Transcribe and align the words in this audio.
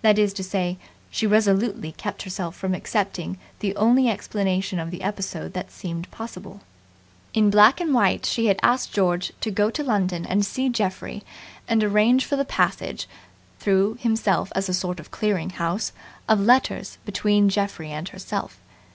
That 0.00 0.18
is 0.18 0.32
to 0.32 0.42
say, 0.42 0.78
she 1.10 1.26
resolutely 1.26 1.92
kept 1.92 2.22
herself 2.22 2.56
from 2.56 2.72
accepting 2.72 3.36
the 3.60 3.76
only 3.76 4.08
explanation 4.08 4.78
of 4.78 4.90
the 4.90 5.02
episode 5.02 5.52
that 5.52 5.70
seemed 5.70 6.10
possible. 6.10 6.62
In 7.34 7.50
black 7.50 7.78
and 7.78 7.92
white 7.92 8.24
she 8.24 8.46
had 8.46 8.58
asked 8.62 8.94
George 8.94 9.30
to 9.42 9.50
go 9.50 9.68
to 9.68 9.84
London 9.84 10.24
and 10.24 10.42
see 10.42 10.70
Geoffrey 10.70 11.22
and 11.68 11.84
arrange 11.84 12.24
for 12.24 12.36
the 12.36 12.46
passage 12.46 13.06
through 13.60 13.98
himself 14.00 14.50
as 14.56 14.70
a 14.70 14.72
sort 14.72 14.98
of 15.00 15.10
clearing 15.10 15.50
house 15.50 15.92
of 16.30 16.40
letters 16.40 16.96
between 17.04 17.50
Geoffrey 17.50 17.90
and 17.90 18.08
herself. 18.08 18.58